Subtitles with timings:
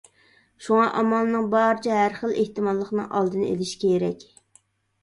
[0.67, 4.29] شۇڭا ئامالنىڭ بارىچە ھەر خىل ئېھتىماللىقنىڭ ئالدىنى ئېلىش كېرەك.